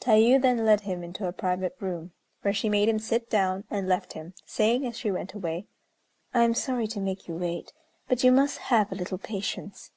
Tayû 0.00 0.40
then 0.40 0.64
led 0.64 0.80
him 0.80 1.04
into 1.04 1.28
a 1.28 1.34
private 1.34 1.76
room, 1.80 2.12
where 2.40 2.54
she 2.54 2.70
made 2.70 2.88
him 2.88 2.98
sit 2.98 3.28
down, 3.28 3.64
and 3.70 3.86
left 3.86 4.14
him, 4.14 4.32
saying, 4.46 4.86
as 4.86 4.96
she 4.96 5.10
went 5.10 5.34
away, 5.34 5.66
"I 6.32 6.44
am 6.44 6.54
sorry 6.54 6.86
to 6.86 6.98
make 6.98 7.28
you 7.28 7.34
wait, 7.34 7.74
but 8.08 8.24
you 8.24 8.32
must 8.32 8.56
have 8.72 8.90
a 8.90 8.94
little 8.94 9.18
patience." 9.18 9.90